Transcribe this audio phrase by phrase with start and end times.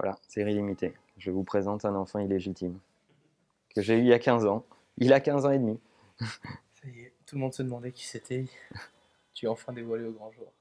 [0.00, 0.94] Voilà, série limitée.
[1.16, 2.78] Je vous présente un enfant illégitime
[3.74, 4.64] que j'ai eu il y a 15 ans.
[4.96, 5.80] Il a 15 ans et demi.
[6.20, 8.44] Ça y est, tout le monde se demandait qui c'était.
[9.34, 10.52] Tu es enfin dévoilé au grand jour.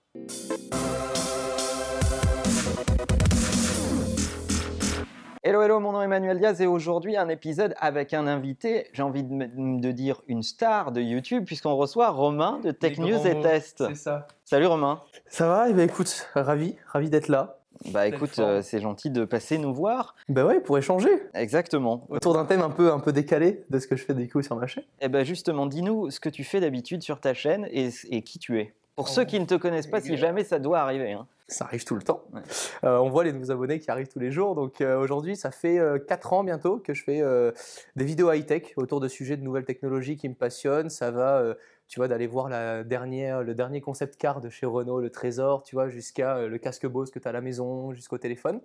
[5.44, 9.04] Hello, hello, mon nom est Emmanuel Diaz et aujourd'hui un épisode avec un invité, j'ai
[9.04, 13.40] envie de, dire une star de YouTube puisqu'on reçoit Romain de Tech Les News et
[13.42, 13.83] Test.
[13.88, 14.28] C'est ça.
[14.46, 15.04] Salut Romain.
[15.28, 15.69] Ça va?
[15.69, 17.56] Eh ben, écoute, ravi, ravi d'être là.
[17.91, 20.16] Bah écoute, euh, c'est gentil de passer nous voir.
[20.30, 21.09] Bah ouais, pour échanger.
[21.34, 22.05] Exactement.
[22.09, 24.45] Autour d'un thème un peu, un peu décalé de ce que je fais des coups
[24.45, 24.84] sur ma chaîne.
[25.02, 28.40] Et ben justement, dis-nous ce que tu fais d'habitude sur ta chaîne et, et qui
[28.40, 28.73] tu es.
[28.95, 29.12] Pour Oh.
[29.12, 31.12] ceux qui ne te connaissent pas, si jamais ça doit arriver.
[31.13, 31.27] hein.
[31.49, 32.23] Ça arrive tout le temps.
[32.34, 32.41] Ouais.
[32.84, 34.55] Euh, on voit les nouveaux abonnés qui arrivent tous les jours.
[34.55, 37.52] Donc euh, aujourd'hui, ça fait 4 ans bientôt que je fais euh,
[37.96, 40.90] des vidéos high-tech autour de sujets de nouvelles technologies qui me passionnent.
[40.90, 41.54] Ça va, euh,
[41.88, 45.64] tu vois, d'aller voir la dernière, le dernier concept car de chez Renault, le Trésor,
[45.64, 48.62] tu vois, jusqu'à euh, le casque Bose que tu as à la maison, jusqu'au téléphone.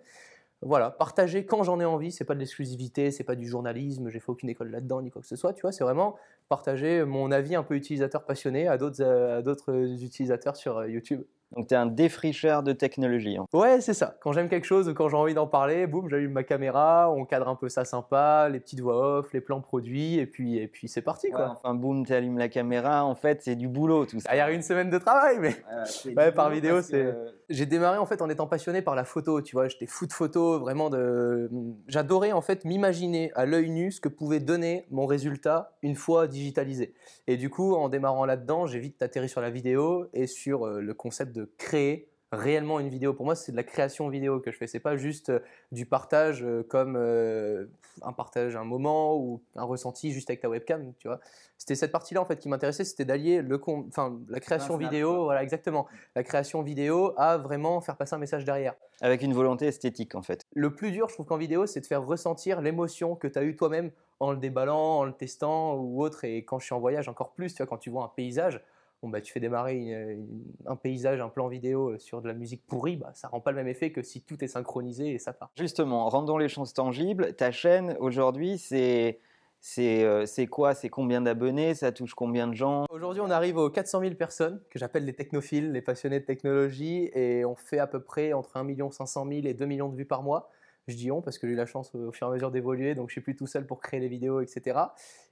[0.64, 4.20] Voilà, partager quand j'en ai envie, c'est pas de l'exclusivité, c'est pas du journalisme, j'ai
[4.20, 6.16] fait aucune école là-dedans ni quoi que ce soit, tu vois, c'est vraiment
[6.48, 11.24] partager mon avis un peu utilisateur passionné à d'autres euh, utilisateurs sur euh, YouTube.
[11.54, 13.36] Donc tu es un défricheur de technologie.
[13.36, 13.46] hein.
[13.52, 14.16] Ouais, c'est ça.
[14.20, 17.24] Quand j'aime quelque chose ou quand j'ai envie d'en parler, boum, j'allume ma caméra, on
[17.24, 20.66] cadre un peu ça sympa, les petites voix off, les plans produits, et puis, et
[20.68, 21.50] puis c'est parti Ouais, quoi.
[21.50, 23.04] enfin, boum, tu allumes la caméra.
[23.04, 24.28] En fait, c'est du boulot tout ça.
[24.30, 25.84] Derrière une semaine de travail, mais Euh,
[26.16, 29.04] Ouais, par vidéo, que, c'est- euh, j'ai démarré en fait en étant passionné par la
[29.04, 29.68] photo, tu vois.
[29.68, 31.50] J'étais fou de photo, vraiment de.
[31.88, 36.26] J'adorais en fait m'imaginer à l'œil nu ce que pouvait donner mon résultat une fois
[36.26, 36.94] digitalisé.
[37.26, 40.80] Et du coup, en démarrant là-dedans, j'ai vite atterri sur la vidéo et sur euh,
[40.80, 43.12] le concept de créer réellement une vidéo.
[43.12, 44.66] Pour moi, c'est de la création vidéo que je fais.
[44.66, 45.40] C'est pas juste euh,
[45.70, 47.66] du partage euh, comme euh,
[48.00, 51.20] un partage, un moment ou un ressenti juste avec ta webcam, tu vois.
[51.58, 55.44] C'était cette partie-là en fait qui m'intéressait, c'était d'allier le enfin la création vidéo, voilà
[55.44, 58.74] exactement, la création vidéo à vraiment faire passer un message derrière.
[59.00, 60.44] Avec une volonté esthétique en fait.
[60.54, 63.44] Le plus dur, je trouve qu'en vidéo, c'est de faire ressentir l'émotion que tu as
[63.44, 66.24] eue toi-même en le déballant, en le testant ou autre.
[66.24, 68.60] Et quand je suis en voyage, encore plus, tu vois, quand tu vois un paysage,
[69.02, 72.34] bon, bah, tu fais démarrer une- une- un paysage, un plan vidéo sur de la
[72.34, 75.18] musique pourrie, bah, ça rend pas le même effet que si tout est synchronisé et
[75.18, 75.50] ça part.
[75.58, 77.34] Justement, rendons les choses tangibles.
[77.34, 79.18] Ta chaîne aujourd'hui, c'est
[79.64, 80.74] c'est euh, c'est quoi?
[80.74, 81.74] C'est combien d'abonnés?
[81.74, 82.86] Ça touche combien de gens?
[82.90, 87.10] Aujourd'hui, on arrive aux 400 000 personnes que j'appelle les technophiles, les passionnés de technologie,
[87.14, 90.04] et on fait à peu près entre 1 500 000 et 2 millions de vues
[90.04, 90.50] par mois.
[90.88, 92.50] Je dis on parce que j'ai eu la chance euh, au fur et à mesure
[92.50, 94.80] d'évoluer, donc je suis plus tout seul pour créer les vidéos, etc.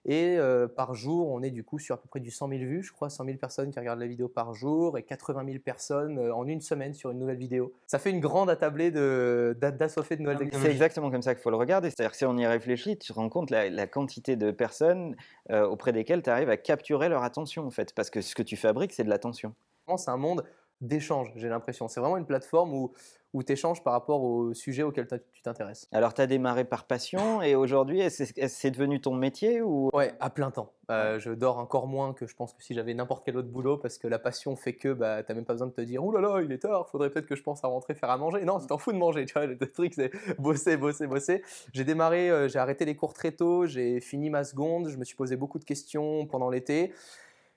[0.06, 2.60] Et euh, par jour, on est du coup sur à peu près du 100 000
[2.60, 5.58] vues, je crois, 100 000 personnes qui regardent la vidéo par jour et 80 000
[5.58, 7.72] personnes euh, en une semaine sur une nouvelle vidéo.
[7.88, 10.70] Ça fait une grande attablée de- d'a- d'assoiffés de nouvelles C'est technologies.
[10.72, 11.90] exactement comme ça qu'il faut le regarder.
[11.90, 15.16] C'est-à-dire que si on y réfléchit, tu te rends compte la, la quantité de personnes
[15.50, 17.92] euh, auprès desquelles tu arrives à capturer leur attention en fait.
[17.92, 19.52] Parce que ce que tu fabriques, c'est de l'attention.
[19.96, 20.44] C'est un monde
[20.80, 21.88] d'échange, j'ai l'impression.
[21.88, 22.92] C'est vraiment une plateforme où,
[23.32, 25.88] où tu échanges par rapport au sujet auquel tu t'intéresses.
[25.92, 29.90] Alors tu as démarré par passion et aujourd'hui, c'est devenu ton métier ou?
[29.92, 30.72] Ouais, à plein temps.
[30.90, 33.76] Euh, je dors encore moins que je pense que si j'avais n'importe quel autre boulot
[33.76, 36.10] parce que la passion fait que bah, t'as même pas besoin de te dire Ouh
[36.12, 38.44] là là, il est tard, faudrait peut-être que je pense à rentrer faire à manger.
[38.44, 39.46] Non, tu t'en fous de manger, tu vois.
[39.46, 41.42] Le truc, c'est bosser, bosser, bosser.
[41.72, 45.04] J'ai démarré, euh, j'ai arrêté les cours très tôt, j'ai fini ma seconde, je me
[45.04, 46.92] suis posé beaucoup de questions pendant l'été.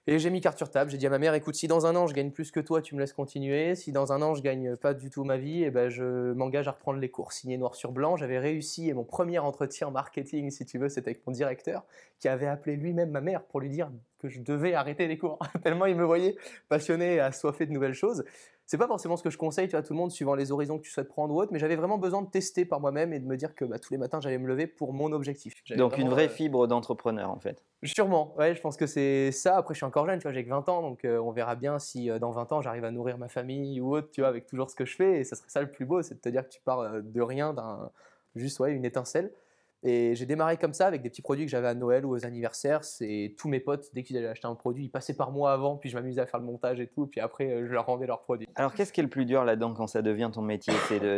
[0.05, 1.95] Et j'ai mis carte sur table, j'ai dit à ma mère, écoute, si dans un
[1.95, 3.73] an je gagne plus que toi, tu me laisses continuer.
[3.75, 6.67] Si dans un an je gagne pas du tout ma vie, et ben je m'engage
[6.67, 7.31] à reprendre les cours.
[7.31, 11.11] Signé noir sur blanc, j'avais réussi et mon premier entretien marketing, si tu veux, c'était
[11.11, 11.85] avec mon directeur
[12.19, 15.39] qui avait appelé lui-même ma mère pour lui dire que je devais arrêter les cours.
[15.63, 16.35] Tellement il me voyait
[16.67, 18.25] passionné et assoiffé de nouvelles choses.
[18.73, 20.51] C'est pas forcément ce que je conseille tu vois, à tout le monde suivant les
[20.51, 23.13] horizons que tu souhaites prendre ou autre, mais j'avais vraiment besoin de tester par moi-même
[23.13, 25.53] et de me dire que bah, tous les matins j'allais me lever pour mon objectif.
[25.63, 29.31] J'avais donc une vraie euh, fibre d'entrepreneur en fait Sûrement, ouais, je pense que c'est
[29.31, 29.57] ça.
[29.57, 31.56] Après, je suis encore jeune, tu vois, j'ai que 20 ans, donc euh, on verra
[31.56, 34.29] bien si euh, dans 20 ans j'arrive à nourrir ma famille ou autre, tu vois,
[34.29, 35.19] avec toujours ce que je fais.
[35.19, 37.01] Et ça serait ça le plus beau, c'est de te dire que tu pars euh,
[37.03, 37.91] de rien, d'un
[38.35, 39.31] juste ouais, une étincelle.
[39.83, 42.25] Et j'ai démarré comme ça avec des petits produits que j'avais à Noël ou aux
[42.25, 42.83] anniversaires.
[42.83, 45.75] C'est tous mes potes, dès qu'ils allaient acheter un produit, ils passaient par moi avant,
[45.75, 48.07] puis je m'amusais à faire le montage et tout, puis après euh, je leur rendais
[48.07, 48.47] leurs produits.
[48.55, 50.73] Alors, qu'est-ce qui est le plus dur là-dedans quand ça devient ton métier?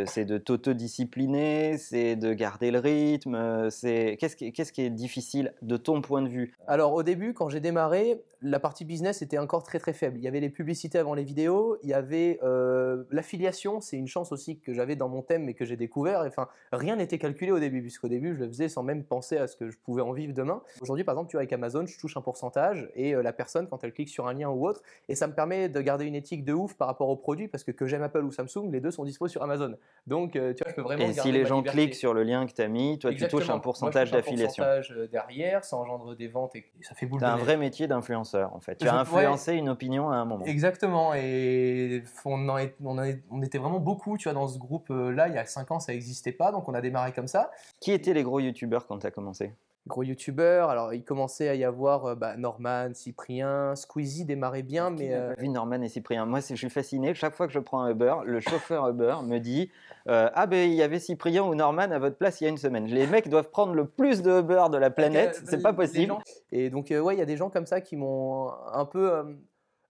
[0.07, 5.53] C'est de, t'autodiscipliner, c'est de garder le rythme, c'est qu'est-ce qui, qu'est-ce qui est difficile
[5.61, 6.55] de ton point de vue?
[6.67, 10.17] Alors au début, quand j'ai démarré, la partie business était encore très très faible.
[10.17, 14.07] Il y avait les publicités avant les vidéos, il y avait euh, l'affiliation, c'est une
[14.07, 16.21] chance aussi que j'avais dans mon thème mais que j'ai découvert.
[16.25, 19.47] Enfin, rien n'était calculé au début, puisqu'au début je le faisais sans même penser à
[19.47, 20.61] ce que je pouvais en vivre demain.
[20.81, 23.67] Aujourd'hui, par exemple, tu vois, avec Amazon, je touche un pourcentage et euh, la personne,
[23.67, 26.15] quand elle clique sur un lien ou autre, et ça me permet de garder une
[26.15, 28.79] éthique de ouf par rapport aux produits, parce que que j'aime Apple ou Samsung, les
[28.79, 29.75] deux sont dispo sur Amazon.
[30.07, 31.77] Donc, euh, tu vois, je peux vraiment Et si les gens liberté.
[31.79, 34.63] cliquent sur le lien que tu as mis, toi tu touches un pourcentage un d'affiliation.
[34.63, 37.87] pourcentage, euh, derrière, ça engendre des ventes et ça fait boule de un vrai métier
[37.87, 38.05] d'influenceur.
[38.45, 38.75] influenceur en fait.
[38.77, 38.99] Tu Je- as ouais.
[39.01, 40.45] influencé une opinion à un moment.
[40.45, 44.47] Exactement, et on, en est- on, en est- on était vraiment beaucoup, tu vois, dans
[44.47, 47.27] ce groupe-là, il y a 5 ans, ça n'existait pas, donc on a démarré comme
[47.27, 47.51] ça.
[47.79, 49.51] Qui étaient les gros youtubeurs quand tu as commencé?
[49.87, 54.89] Gros youtubeurs, alors il commençait à y avoir euh, bah, Norman, Cyprien, Squeezie démarrait bien,
[54.89, 55.13] mais...
[55.13, 56.25] euh, Vu Norman et Cyprien?
[56.25, 57.13] Moi, je suis fasciné.
[57.13, 59.69] Chaque fois que je prends un Uber, le chauffeur Uber me dit
[60.07, 62.49] euh, Ah, ben il y avait Cyprien ou Norman à votre place il y a
[62.49, 62.87] une semaine.
[62.87, 65.39] Les mecs doivent prendre le plus de Uber de la planète.
[65.45, 66.07] C'est pas possible.
[66.13, 66.21] gens-
[66.51, 69.37] Et donc, euh, ouais, il y a des gens comme ça qui m'ont un peu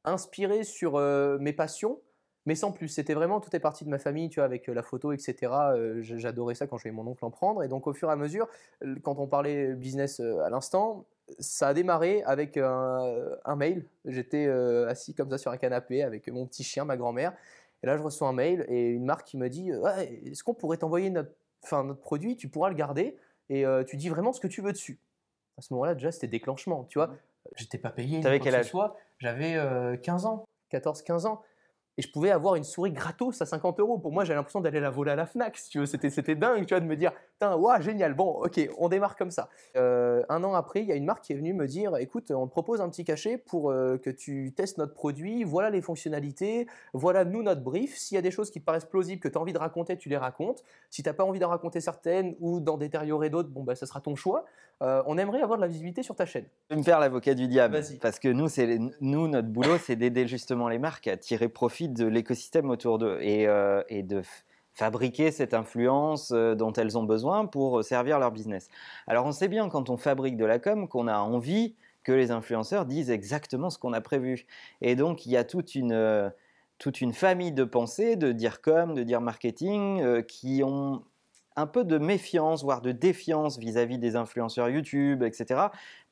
[0.03, 0.99] inspiré sur
[1.39, 1.99] mes passions,
[2.45, 2.87] mais sans plus.
[2.87, 5.35] C'était vraiment, tout est parti de ma famille, tu vois, avec euh, la photo, etc.
[5.51, 7.63] Euh, J'adorais ça quand je voyais mon oncle en prendre.
[7.63, 8.47] Et donc, au fur et à mesure,
[9.03, 11.05] quand on parlait business euh, à l'instant,
[11.39, 13.85] ça a démarré avec un, un mail.
[14.05, 17.33] J'étais euh, assis comme ça sur un canapé avec mon petit chien, ma grand-mère.
[17.83, 20.53] Et là, je reçois un mail et une marque qui me dit Ouais, Est-ce qu'on
[20.53, 21.31] pourrait t'envoyer notre,
[21.63, 22.37] enfin, notre produit?
[22.37, 23.17] Tu pourras le garder
[23.49, 24.99] et euh, tu dis vraiment ce que tu veux dessus.
[25.57, 26.85] À ce moment-là, déjà, c'était déclenchement.
[26.85, 27.11] Tu vois,
[27.55, 28.21] j'étais pas payé.
[28.21, 28.71] T'avais quel âge?
[29.19, 31.41] J'avais euh, 15 ans, 14-15 ans?
[31.97, 33.97] Et je pouvais avoir une souris gratos à 50 euros.
[33.97, 35.85] Pour moi, j'avais l'impression d'aller la voler à la Fnac, si tu veux.
[35.85, 38.13] C'était, c'était dingue, tu vois, de me dire, putain, waouh, génial.
[38.13, 39.49] Bon, ok, on démarre comme ça.
[39.77, 42.31] Euh, un an après, il y a une marque qui est venue me dire, écoute,
[42.31, 45.43] on te propose un petit cachet pour euh, que tu testes notre produit.
[45.45, 46.67] Voilà les fonctionnalités.
[46.93, 47.95] Voilà, nous, notre brief.
[47.95, 49.97] S'il y a des choses qui te paraissent plausibles, que tu as envie de raconter,
[49.97, 50.63] tu les racontes.
[50.89, 53.85] Si tu n'as pas envie d'en raconter certaines ou d'en détériorer d'autres, bon, bah, ça
[53.85, 54.45] sera ton choix.
[54.81, 56.45] Euh, on aimerait avoir de la visibilité sur ta chaîne.
[56.69, 57.81] Je vais me faire l'avocat du diable.
[58.01, 58.47] Parce que nous,
[59.01, 63.17] nous, notre boulot, c'est d'aider justement les marques à tirer profit de l'écosystème autour d'eux
[63.21, 64.21] et, euh, et de
[64.73, 68.67] fabriquer cette influence euh, dont elles ont besoin pour servir leur business.
[69.07, 72.31] Alors, on sait bien quand on fabrique de la com qu'on a envie que les
[72.31, 74.45] influenceurs disent exactement ce qu'on a prévu.
[74.81, 76.31] Et donc, il y a toute une,
[76.77, 81.03] toute une famille de pensées, de dire com, de dire marketing, euh, qui ont
[81.55, 85.61] un peu de méfiance, voire de défiance vis-à-vis des influenceurs YouTube, etc.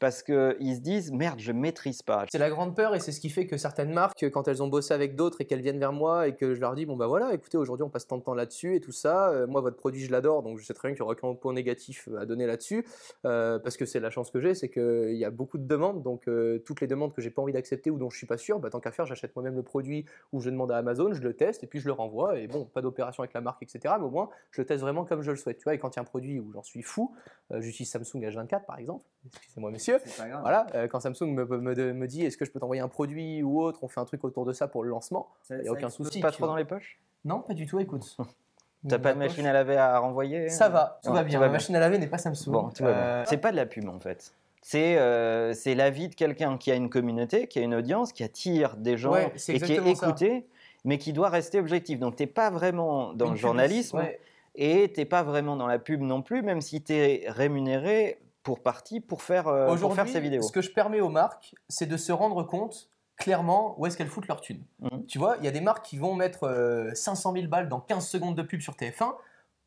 [0.04, 2.26] Parce qu'ils se disent, merde, je maîtrise pas.
[2.30, 4.68] C'est la grande peur et c'est ce qui fait que certaines marques, quand elles ont
[4.68, 7.08] bossé avec d'autres et qu'elles viennent vers moi et que je leur dis, bon bah
[7.08, 9.78] voilà, écoutez, aujourd'hui on passe tant de temps là-dessus et tout ça, euh, moi votre
[9.78, 12.20] produit je l'adore, donc je sais très bien qu'il n'y aura aucun point négatif euh,
[12.20, 12.86] à donner là-dessus,
[13.24, 16.04] euh, parce que c'est la chance que j'ai, c'est qu'il y a beaucoup de demandes,
[16.04, 16.30] donc
[16.66, 18.70] toutes les demandes que j'ai pas envie d'accepter ou dont je suis pas sûr, bah,
[18.70, 20.04] tant qu'à faire, j'achète moi-même le produit
[20.34, 22.66] ou je demande à Amazon, je le teste et puis je le renvoie et bon,
[22.66, 23.96] pas d'opération avec la marque, etc.
[24.00, 25.96] Mais au moins, je le teste vraiment comme je le souhaite, tu vois, et quand
[25.96, 27.16] il y a un produit où j'en suis fou,
[27.52, 29.93] j'utilise Samsung H24 par exemple, excusez-moi messieurs,
[30.42, 33.44] voilà, euh, quand Samsung me, me- me dit est-ce que je peux t'envoyer un produit
[33.44, 35.30] ou autre, on fait un truc autour de ça pour le lancement.
[35.50, 37.00] Il y a aucun souci, Pas trop dans les poches?
[37.26, 38.18] Non, pas du tout, écoute.
[38.90, 41.40] T'as pas de machine à laver à renvoyer Ça va, tout Ouais, va tout bien.
[41.40, 41.54] va Ma bien.
[41.54, 42.52] machine à laver n'est pas Samsung.
[42.52, 42.70] Bon.
[42.82, 44.34] Euh, C'est pas de la pub en fait.
[44.62, 48.24] C'est euh, c'est l'avis de quelqu'un qui a une communauté, qui a une audience, qui
[48.24, 50.08] attire des gens Ouais, et qui est ça.
[50.08, 50.46] écouté,
[50.86, 52.00] mais qui doit rester objectif.
[52.00, 54.20] Donc t'es pas vraiment dans une le journalisme ouais.
[54.56, 58.62] et t'es pas vraiment dans la pub non plus, même si tu es rémunéré pour
[58.62, 60.42] partie pour faire, euh, pour Aujourd'hui, faire ces vidéos.
[60.42, 64.08] ce que je permets aux marques, c'est de se rendre compte clairement où est-ce qu'elles
[64.08, 64.64] foutent leur thune.
[64.80, 65.06] Mhm.
[65.08, 67.80] Tu vois, il y a des marques qui vont mettre euh, 500 000 balles dans
[67.80, 69.16] 15 secondes de pub sur TF1.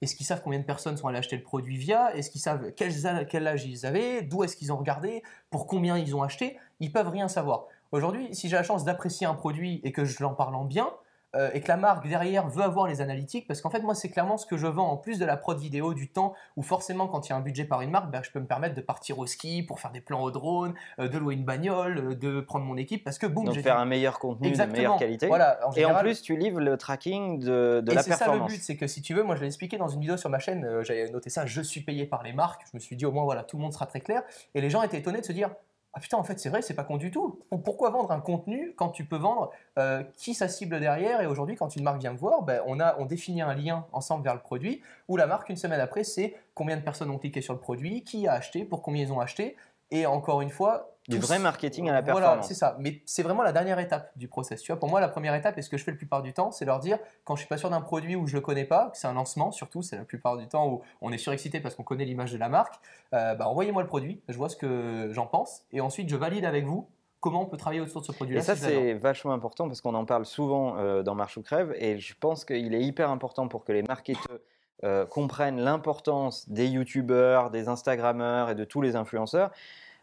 [0.02, 2.14] Est-ce qu'ils savent combien de personnes sont allées acheter le produit via?
[2.14, 2.92] Est-ce qu'ils savent quel,
[3.28, 4.20] quel âge ils avaient?
[4.20, 5.22] D'où est-ce qu'ils ont regardé?
[5.48, 6.58] Pour combien ils ont acheté?
[6.80, 7.66] Ils peuvent rien savoir.
[7.92, 10.90] Aujourd'hui, si j'ai la chance d'apprécier un produit et que je l'en parle en bien,
[11.36, 14.08] euh, et que la marque derrière veut avoir les analytiques, parce qu'en fait, moi, c'est
[14.10, 17.06] clairement ce que je vends en plus de la prod vidéo, du temps où forcément,
[17.06, 18.80] quand il y a un budget par une marque, ben, je peux me permettre de
[18.80, 22.14] partir au ski pour faire des plans au drone, euh, de louer une bagnole, euh,
[22.14, 24.72] de prendre mon équipe, parce que boum, j'ai faire un meilleur contenu Exactement.
[24.74, 25.26] de meilleure qualité.
[25.28, 28.10] Voilà, en Et en général- plus, tu livres le tracking de, de et la c'est
[28.12, 28.52] ça le performance.
[28.52, 30.38] but, c'est que si tu veux, moi je l'ai expliqué dans une vidéo sur ma
[30.38, 33.04] chaîne, euh, j'avais noté ça, je suis payé par les marques, je me suis dit
[33.06, 34.22] au moins voilà, tout le monde sera très clair,
[34.54, 35.50] et les gens étaient étonnés de se dire,
[35.96, 38.74] ah putain en fait c'est vrai, c'est pas con du tout, pourquoi vendre un contenu
[38.76, 42.12] quand tu peux vendre euh, qui ça cible derrière, et aujourd'hui quand une marque vient
[42.12, 45.26] me voir, ben, on, a, on définit un lien ensemble vers le produit, où la
[45.26, 48.34] marque une semaine après c'est combien de personnes ont cliqué sur le produit, qui a
[48.34, 49.56] acheté, pour combien ils ont acheté,
[49.90, 50.92] et encore une fois...
[51.08, 52.48] Du vrai marketing à la Voilà, performance.
[52.48, 52.76] c'est ça.
[52.80, 54.60] Mais c'est vraiment la dernière étape du process.
[54.60, 56.32] Tu vois, pour moi, la première étape, et ce que je fais la plupart du
[56.32, 58.64] temps, c'est leur dire, quand je suis pas sûr d'un produit ou je le connais
[58.64, 61.60] pas, que c'est un lancement surtout, c'est la plupart du temps où on est surexcité
[61.60, 62.74] parce qu'on connaît l'image de la marque,
[63.14, 66.44] euh, bah, envoyez-moi le produit, je vois ce que j'en pense, et ensuite je valide
[66.44, 66.88] avec vous
[67.20, 68.40] comment on peut travailler autour de ce produit-là.
[68.40, 71.42] Et ça, si c'est vachement important parce qu'on en parle souvent euh, dans Marche ou
[71.42, 74.38] Crève et je pense qu'il est hyper important pour que les marketeurs
[74.86, 79.50] euh, comprennent l'importance des youtubeurs, des instagrammeurs et de tous les influenceurs.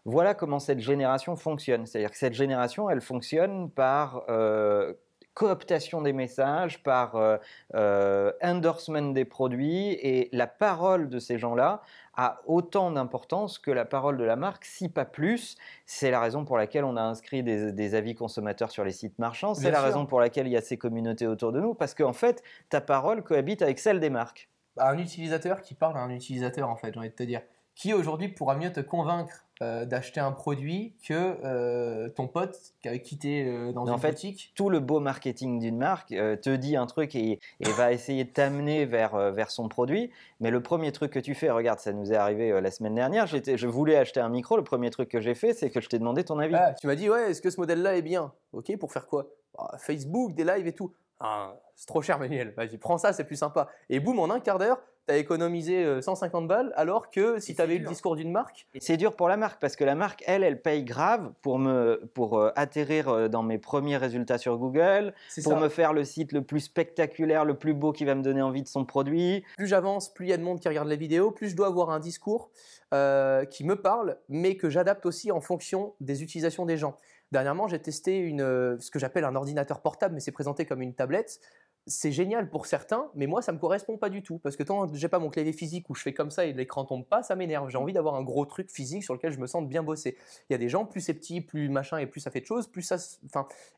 [0.03, 1.85] Voilà comment cette génération fonctionne.
[1.85, 4.91] C'est-à-dire que cette génération, elle fonctionne par euh,
[5.35, 11.81] cooptation des messages, par euh, endorsement des produits et la parole de ces gens-là
[12.17, 15.55] a autant d'importance que la parole de la marque, si pas plus.
[15.85, 19.17] C'est la raison pour laquelle on a inscrit des, des avis consommateurs sur les sites
[19.17, 19.53] marchands.
[19.53, 19.85] C'est la sûr.
[19.85, 22.81] raison pour laquelle il y a ces communautés autour de nous, parce qu'en fait, ta
[22.81, 24.49] parole cohabite avec celle des marques.
[24.75, 27.41] Bah, un utilisateur qui parle à un utilisateur, en fait, j'ai envie de te dire.
[27.75, 31.13] qui aujourd'hui pourra mieux te convaincre euh, d'acheter un produit que
[31.43, 34.79] euh, ton pote qui avait quitté euh, dans Mais une en fait, boutique Tout le
[34.79, 38.85] beau marketing d'une marque euh, te dit un truc et, et va essayer de t'amener
[38.85, 40.11] vers, euh, vers son produit.
[40.39, 42.95] Mais le premier truc que tu fais, regarde, ça nous est arrivé euh, la semaine
[42.95, 44.57] dernière, j'étais- je voulais acheter un micro.
[44.57, 46.55] Le premier truc que j'ai fait, c'est que je t'ai demandé ton avis.
[46.55, 48.33] Ah, tu m'as dit, ouais, est-ce que ce modèle-là est bien?
[48.53, 49.27] Ok, pour faire quoi?
[49.57, 50.93] Ah, Facebook, des lives et tout.
[51.25, 52.53] Ah, c'est trop cher, Manuel.
[52.57, 53.69] Vas-y, prends ça, c'est plus sympa.
[53.89, 57.55] Et boum, en un quart d'heure, tu as économisé euh, 150 balles, alors que si
[57.55, 57.91] tu avais eu le dur.
[57.91, 60.83] discours d'une marque, c'est dur pour la marque parce que la marque, elle, elle paye
[60.83, 65.13] grave pour me pour euh, atterrir euh, dans mes premiers résultats sur Google,
[65.43, 65.59] pour ça.
[65.59, 68.63] me faire le site le plus spectaculaire, le plus beau qui va me donner envie
[68.63, 69.45] de son produit.
[69.55, 71.67] Plus j'avance, plus il y a de monde qui regarde les vidéos, plus je dois
[71.67, 72.49] avoir un discours
[72.93, 76.95] euh, qui me parle, mais que j'adapte aussi en fonction des utilisations des gens.
[77.33, 80.83] Dernièrement, j'ai testé une, euh, ce que j'appelle un ordinateur portable, mais c'est présenté comme
[80.83, 81.39] une tablette.
[81.87, 84.37] C'est génial pour certains, mais moi, ça me correspond pas du tout.
[84.37, 86.53] Parce que tant que j'ai pas mon clavier physique où je fais comme ça et
[86.53, 87.71] l'écran tombe pas, ça m'énerve.
[87.71, 90.15] J'ai envie d'avoir un gros truc physique sur lequel je me sente bien bosser.
[90.47, 92.45] Il y a des gens, plus c'est petit, plus machin et plus ça fait de
[92.45, 92.97] choses, plus ça.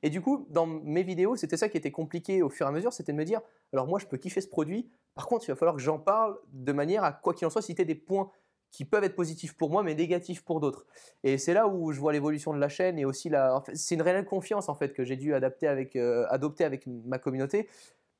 [0.03, 2.73] et du coup, dans mes vidéos, c'était ça qui était compliqué au fur et à
[2.73, 3.39] mesure, c'était de me dire,
[3.71, 4.91] alors moi, je peux kiffer ce produit.
[5.13, 7.61] Par contre, il va falloir que j'en parle de manière à, quoi qu'il en soit,
[7.61, 8.29] citer des points
[8.75, 10.85] qui peuvent être positifs pour moi, mais négatifs pour d'autres.
[11.23, 13.63] Et c'est là où je vois l'évolution de la chaîne et aussi la.
[13.73, 17.69] c'est une réelle confiance en fait que j'ai dû euh, adopter avec ma communauté.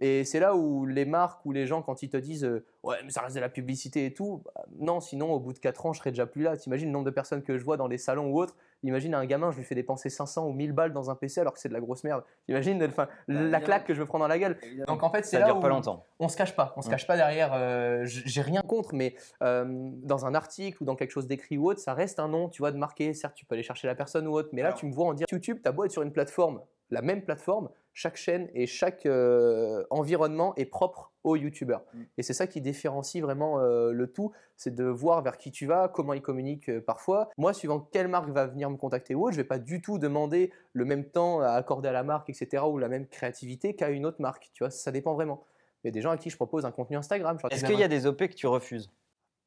[0.02, 2.98] Et c'est là où les marques ou les gens, quand ils te disent euh, Ouais,
[3.04, 5.86] mais ça reste de la publicité et tout, bah, non, sinon au bout de 4
[5.88, 6.56] ans, je serais déjà plus là.
[6.58, 8.56] T'imagines le nombre de personnes que je vois dans les salons ou autres.
[8.84, 11.54] Imagine un gamin, je lui fais dépenser 500 ou 1000 balles dans un PC alors
[11.54, 12.24] que c'est de la grosse merde.
[12.50, 14.60] Imagine enfin, la claque que je me prends dans la gueule.
[14.88, 16.06] Donc en fait, c'est là dure où pas longtemps.
[16.20, 17.52] on se cache pas, on se cache pas derrière.
[17.54, 19.66] euh, J'ai rien contre, mais euh,
[20.04, 22.62] dans un article ou dans quelque chose d'écrit ou autre, ça reste un nom, tu
[22.62, 23.14] vois, de marqué.
[23.16, 24.80] Certes, tu peux aller chercher la personne ou autre, mais là, Alors.
[24.80, 26.62] tu me vois en dire YouTube, t'as beau être sur une plateforme,
[26.92, 31.86] la même plateforme, chaque chaîne et chaque euh, environnement est propre aux YouTubeurs.
[31.94, 32.02] Mm.
[32.18, 35.66] Et c'est ça qui différencie vraiment euh, le tout, c'est de voir vers qui tu
[35.66, 37.30] vas, comment ils communiquent euh, parfois.
[37.38, 39.98] Moi, suivant quelle marque va venir me contacter ou autre, je vais pas du tout
[39.98, 43.90] demander le même temps à accorder à la marque, etc., ou la même créativité qu'à
[43.90, 44.52] une autre marque.
[44.54, 45.46] Tu vois, ça dépend vraiment.
[45.84, 47.38] Il y a des gens à qui je propose un contenu Instagram.
[47.50, 48.92] Est-ce qu'il y a des OP que tu refuses?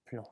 [0.06, 0.24] Plus, non.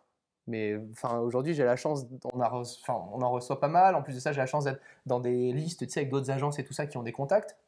[0.47, 3.95] Mais enfin, aujourd'hui, j'ai la chance, on, a on en reçoit pas mal.
[3.95, 6.31] En plus de ça, j'ai la chance d'être dans des listes, tu sais, avec d'autres
[6.31, 7.59] agences et tout ça qui ont des contacts.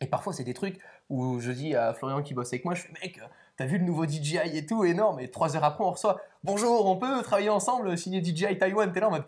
[0.00, 0.78] Et parfois, c'est des trucs
[1.10, 3.20] où je dis à Florian qui bosse avec moi, je fais mec,
[3.56, 5.18] t'as vu le nouveau DJI et tout, énorme.
[5.20, 8.92] Et trois heures après, on reçoit bonjour, on peut travailler ensemble, signer DJI Taiwan.
[8.92, 9.24] T'es là en mode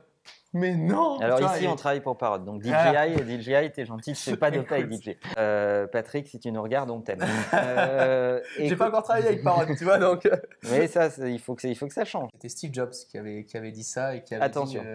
[0.52, 2.44] mais non Alors ici, on travaille pour Parole.
[2.44, 4.84] Donc DJI, DJI, t'es gentil, tu fais pas de paye.
[4.92, 5.16] DJ.
[5.38, 7.24] Euh, Patrick, si tu nous regardes, on t'aime.
[7.54, 10.26] Euh, J'ai écoute- pas encore travaillé avec Parole, tu vois, donc.
[10.26, 10.36] euh,
[10.70, 12.30] Mais ça, il faut que, ça- il faut que ça change.
[12.34, 14.82] C'était Steve Jobs qui avait, qui avait dit ça et qui avait Attention.
[14.82, 14.88] dit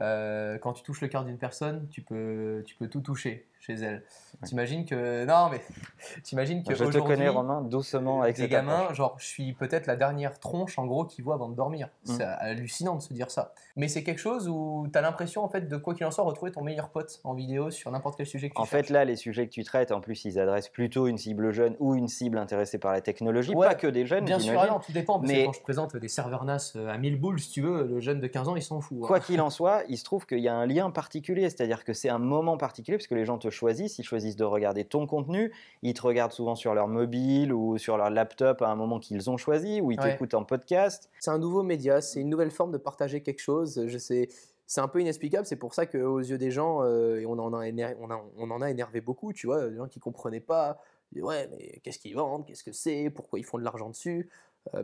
[0.00, 3.74] euh, quand tu touches le cœur d'une personne, tu peux, tu peux tout toucher chez
[3.74, 4.02] elle.
[4.44, 5.24] T'imagines que.
[5.24, 5.60] Non, mais
[6.22, 6.74] t'imagines que.
[6.74, 8.96] Je te connais, Romain, doucement avec cette gamins, approche.
[8.96, 11.88] genre, je suis peut-être la dernière tronche en gros qu'ils voient avant de dormir.
[12.06, 12.12] Mm.
[12.16, 13.52] C'est hallucinant de se dire ça.
[13.76, 16.22] Mais c'est quelque chose où tu as l'impression, en fait, de quoi qu'il en soit,
[16.24, 19.04] retrouver ton meilleur pote en vidéo sur n'importe quel sujet que tu En fait, là,
[19.04, 22.06] les sujets que tu traites, en plus, ils adressent plutôt une cible jeune ou une
[22.08, 25.18] cible intéressée par la technologie, Ouais, pas que des jeunes, Bien sûr, non, tout dépend.
[25.18, 27.62] Parce Mais- que quand je présente des serveurs NAS euh, à 1000 boules, si tu
[27.62, 28.98] veux, le jeune de 15 ans, il s'en fout.
[29.02, 29.06] hein.
[29.06, 31.92] Quoi qu'il en soit, il se trouve qu'il y a un lien particulier, c'est-à-dire que
[31.92, 35.06] c'est un moment particulier, parce que les gens te choisissent, ils choisissent de regarder ton
[35.06, 38.98] contenu, ils te regardent souvent sur leur mobile ou sur leur laptop à un moment
[38.98, 40.12] qu'ils ont choisi, ou ils Ouais.
[40.12, 41.10] t'écoutent en podcast.
[41.20, 43.84] C'est un nouveau média, c'est une nouvelle forme de partager quelque chose.
[43.86, 44.28] Je sais,
[44.66, 45.46] c'est un peu inexplicable.
[45.46, 48.22] C'est pour ça qu'aux yeux des gens, euh, et on en a, éner- on, a,
[48.38, 50.78] on en a énervé beaucoup, tu vois, des gens qui comprenaient pas.
[51.12, 53.88] Ils disaient, ouais, mais qu'est-ce qu'ils vendent Qu'est-ce que c'est Pourquoi ils font de l'argent
[53.90, 54.28] dessus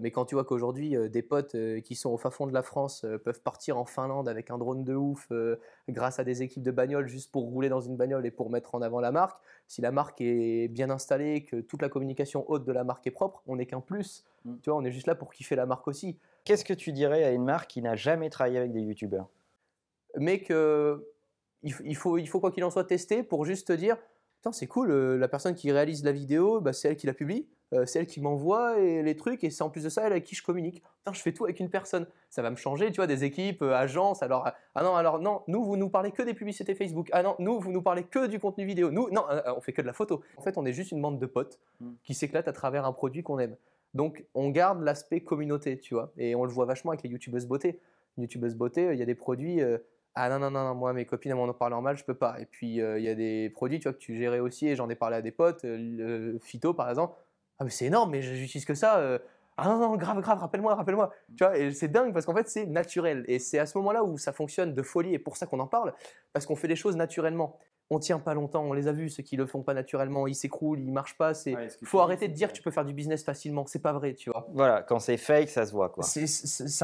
[0.00, 2.52] Mais quand tu vois qu'aujourd'hui, euh, des potes euh, qui sont au fin fond de
[2.52, 5.56] la France euh, peuvent partir en Finlande avec un drone de ouf euh,
[5.88, 8.74] grâce à des équipes de bagnoles juste pour rouler dans une bagnole et pour mettre
[8.74, 12.64] en avant la marque, si la marque est bien installée, que toute la communication haute
[12.64, 14.24] de la marque est propre, on n'est qu'un plus.
[14.44, 14.56] Mm.
[14.62, 16.18] Tu vois, on est juste là pour kiffer la marque aussi.
[16.44, 19.30] Qu'est-ce que tu dirais à une marque qui n'a jamais travaillé avec des youtubeurs?
[20.16, 21.06] Mais que
[21.62, 23.96] il, faut, il faut quoi qu'il en soit tester pour juste te dire
[24.40, 27.12] Putain, c'est cool, euh, la personne qui réalise la vidéo, bah, c'est elle qui la
[27.12, 30.02] publie, euh, c'est elle qui m'envoie et les trucs, et c'est en plus de ça
[30.06, 30.82] elle avec qui je communique.
[30.98, 32.06] Putain, je fais tout avec une personne.
[32.28, 34.22] Ça va me changer, tu vois, des équipes, euh, agences.
[34.22, 37.08] Alors, euh, ah non, alors non, nous, vous nous parlez que des publicités Facebook.
[37.12, 38.90] Ah non, nous, vous nous parlez que du contenu vidéo.
[38.90, 40.22] Nous, non, euh, on fait que de la photo.
[40.36, 41.92] En fait, on est juste une bande de potes Mm.
[42.04, 43.56] qui s'éclatent à travers un produit qu'on aime.
[43.94, 47.46] Donc, on garde l'aspect communauté, tu vois, et on le voit vachement avec les youtubeuses
[47.46, 47.80] beauté.
[48.18, 49.60] Youtubeuses beauté, il y a des produits.
[50.14, 52.14] ah non, non, non, non, moi, mes copines, elles m'en parlent en mal, je peux
[52.14, 52.38] pas.
[52.40, 54.76] Et puis, euh, il y a des produits, tu vois, que tu gérais aussi, et
[54.76, 57.14] j'en ai parlé à des potes, euh, le Phyto, par exemple.
[57.60, 58.98] Ah, mais c'est énorme, mais j'utilise que ça.
[58.98, 59.18] euh.
[59.62, 61.12] Ah non, non, grave, grave, rappelle-moi, rappelle-moi.
[61.36, 63.24] Tu vois, et c'est dingue parce qu'en fait, c'est naturel.
[63.28, 65.66] Et c'est à ce moment-là où ça fonctionne de folie, et pour ça qu'on en
[65.66, 65.92] parle,
[66.32, 67.58] parce qu'on fait les choses naturellement.
[67.92, 68.62] on tient pas longtemps.
[68.62, 71.34] On les a vus, ceux qui le font pas naturellement, ils s'écroulent, ils marchent pas.
[71.34, 73.66] C'est Ouais, ce que faut arrêter de dire que- tu peux faire du business facilement.
[73.66, 74.46] C'est pas vrai, tu vois.
[74.52, 76.04] Voilà, quand c'est fake, ça se voit quoi.
[76.04, 76.24] C'est,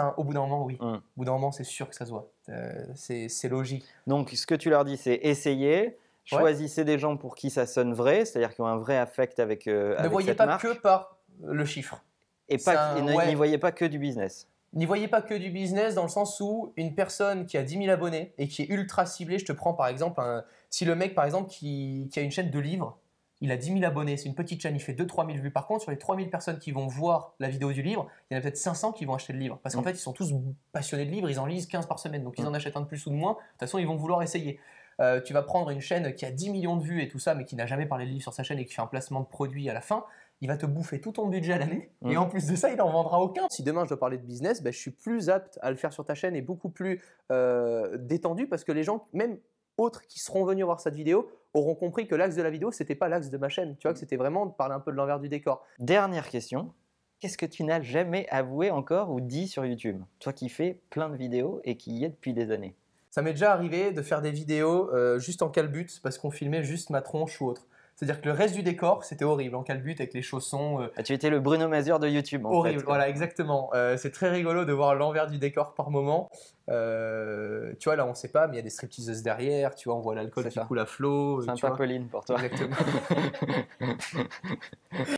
[0.00, 0.76] un- au bout d'un moment, oui.
[0.80, 0.84] Mm.
[0.96, 2.28] Au bout d'un moment, c'est sûr que ça se voit.
[2.48, 3.86] Euh, c'est, c'est logique.
[4.08, 7.92] Donc, ce que tu leur dis, c'est essayez, choisissez des gens pour qui ça sonne
[7.94, 10.62] vrai, c'est-à-dire qui ont un vrai affect avec, euh, ne avec voyez cette pas marque,
[10.62, 12.02] que par le chiffre.
[12.48, 13.26] et, c'est pas, un- et ne- ouais.
[13.28, 14.48] n'y voyez pas que du business.
[14.72, 17.78] N'y voyez pas que du business dans le sens où une personne qui a 10
[17.78, 20.94] 000 abonnés et qui est ultra ciblée, je te prends par exemple, un- si le
[20.94, 22.98] mec par exemple qui, qui a une chaîne de livres,
[23.40, 25.50] il a 10 000 abonnés, c'est une petite chaîne, il fait 2-3 000 vues.
[25.50, 28.34] Par contre, sur les 3 000 personnes qui vont voir la vidéo du livre, il
[28.34, 29.58] y en a peut-être 500 qui vont acheter le livre.
[29.62, 29.84] Parce qu'en Mm.
[29.84, 30.32] fait, ils sont tous
[30.72, 32.48] passionnés de livres, ils en lisent 15 par semaine, donc ils Mm.
[32.48, 33.32] en achètent un de plus ou de moins.
[33.32, 34.58] De toute façon, ils vont vouloir essayer.
[35.00, 37.34] Euh, tu vas prendre une chaîne qui a 10 millions de vues et tout ça,
[37.34, 39.20] mais qui n'a jamais parlé de livre sur sa chaîne et qui fait un placement
[39.20, 40.04] de produit à la fin,
[40.40, 41.90] il va te bouffer tout ton budget à l'année.
[42.06, 43.46] Et en plus de ça, il n'en vendra aucun.
[43.50, 45.92] Si demain je dois parler de business, ben, je suis plus apte à le faire
[45.92, 49.38] sur ta chaîne et beaucoup plus euh, détendu parce que les gens, même
[49.78, 52.94] autres qui seront venus voir cette vidéo, auront compris que l'axe de la vidéo, c'était
[52.94, 53.76] pas l'axe de ma chaîne.
[53.78, 55.64] Tu vois, que c'était vraiment de parler un peu de l'envers du décor.
[55.78, 56.72] Dernière question.
[57.18, 60.02] Qu'est-ce que tu n'as jamais avoué encore ou dit sur YouTube?
[60.18, 62.76] Toi qui fais plein de vidéos et qui y es depuis des années.
[63.16, 66.62] Ça m'est déjà arrivé de faire des vidéos euh, juste en calbut parce qu'on filmait
[66.62, 67.62] juste ma tronche ou autre.
[67.94, 70.82] C'est-à-dire que le reste du décor, c'était horrible en calbut avec les chaussons.
[70.82, 72.84] euh, Ah, Tu étais le Bruno Mazur de YouTube en horrible, fait.
[72.84, 73.70] voilà, exactement.
[73.72, 76.28] Euh, c'est très rigolo de voir l'envers du décor par moment.
[76.68, 79.74] Euh, tu vois, là, on sait pas, mais il y a des stripteaseuses derrière.
[79.74, 80.64] Tu vois, on voit l'alcool C'est qui ça.
[80.64, 81.38] coule à flot.
[81.40, 81.76] euh, Sympa vois.
[81.76, 82.36] Pauline pour toi.
[82.42, 82.74] Exactement.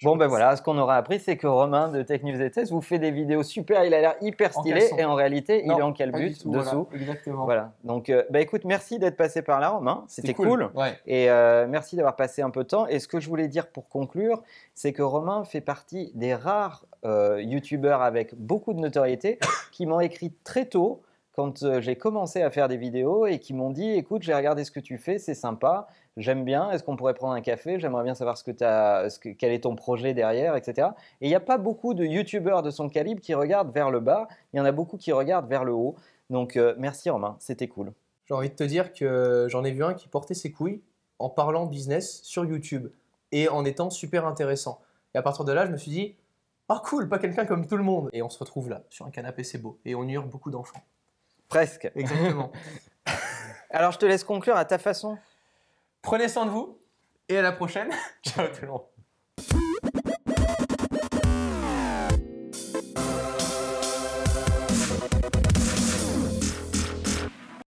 [0.02, 2.72] Bon ben voilà, ce qu'on aura appris, c'est que Romain de Tech News et Test
[2.72, 5.82] vous fait des vidéos super, il a l'air hyper stylé et en réalité il est
[5.82, 6.50] en calbut dessous.
[6.50, 7.44] voilà, exactement.
[7.44, 7.72] Voilà.
[7.84, 10.70] Donc euh, bah écoute, merci d'être passé par là Romain, c'était cool.
[10.74, 10.98] Ouais.
[11.06, 12.86] Et euh, merci d'avoir passé un peu de temps.
[12.88, 14.42] Et ce que je voulais dire pour conclure,
[14.74, 19.38] c'est que Romain fait partie des rares youtubeurs avec beaucoup de notoriété
[19.70, 21.02] qui m'ont écrit très tôt
[21.38, 24.64] quand euh, j'ai commencé à faire des vidéos et qui m'ont dit écoute, j'ai regardé
[24.64, 28.02] ce que tu fais, c'est sympa, j'aime bien, est-ce qu'on pourrait prendre un café J'aimerais
[28.02, 30.88] bien savoir ce que as, ce que, quel est ton projet derrière, etc.
[31.20, 34.00] Et il n'y a pas beaucoup de youtubeurs de son calibre qui regardent vers le
[34.00, 35.94] bas, il y en a beaucoup qui regardent vers le haut.
[36.28, 37.92] Donc euh, merci Romain, c'était cool.
[38.24, 40.82] J'ai envie de te dire que j'en ai vu un qui portait ses couilles
[41.20, 42.88] en parlant business sur YouTube
[43.30, 44.80] et en étant super intéressant.
[45.14, 46.16] Et à partir de là, je me suis dit,
[46.68, 48.10] ah cool, pas quelqu'un comme tout le monde.
[48.12, 49.78] Et on se retrouve là, sur un canapé, c'est beau.
[49.84, 50.82] Et on hurle beaucoup d'enfants.
[51.48, 51.90] Presque.
[51.94, 52.52] Exactement.
[53.70, 55.18] Alors je te laisse conclure à ta façon.
[56.02, 56.78] Prenez soin de vous
[57.28, 57.90] et à la prochaine.
[58.22, 58.84] Ciao tout le monde.